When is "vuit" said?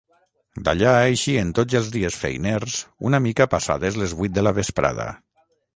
4.23-4.39